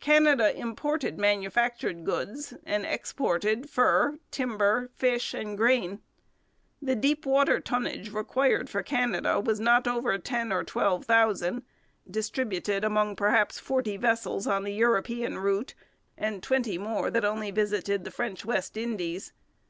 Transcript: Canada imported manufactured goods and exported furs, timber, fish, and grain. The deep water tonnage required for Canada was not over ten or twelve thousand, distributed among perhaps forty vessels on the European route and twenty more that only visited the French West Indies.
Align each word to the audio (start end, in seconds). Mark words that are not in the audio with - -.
Canada 0.00 0.54
imported 0.54 1.18
manufactured 1.18 2.04
goods 2.04 2.52
and 2.66 2.84
exported 2.84 3.70
furs, 3.70 4.18
timber, 4.30 4.90
fish, 4.92 5.32
and 5.32 5.56
grain. 5.56 6.02
The 6.82 6.94
deep 6.94 7.24
water 7.24 7.58
tonnage 7.58 8.12
required 8.12 8.68
for 8.68 8.82
Canada 8.82 9.40
was 9.40 9.58
not 9.58 9.88
over 9.88 10.18
ten 10.18 10.52
or 10.52 10.62
twelve 10.62 11.06
thousand, 11.06 11.62
distributed 12.06 12.84
among 12.84 13.16
perhaps 13.16 13.58
forty 13.58 13.96
vessels 13.96 14.46
on 14.46 14.62
the 14.64 14.74
European 14.74 15.38
route 15.38 15.72
and 16.18 16.42
twenty 16.42 16.76
more 16.76 17.10
that 17.10 17.24
only 17.24 17.50
visited 17.50 18.04
the 18.04 18.10
French 18.10 18.44
West 18.44 18.76
Indies. 18.76 19.32